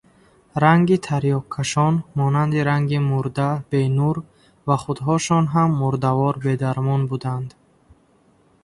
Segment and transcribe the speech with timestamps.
[0.63, 4.17] Ранги тарёккашон монанди ранги мурда бенур
[4.67, 7.49] ва худҳошон ҳам мурдавор бедармон буданд.